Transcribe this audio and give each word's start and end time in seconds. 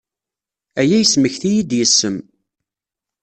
Aya 0.81 0.97
yesmekti-iyi-d 0.99 1.71
yes-m. 1.79 2.17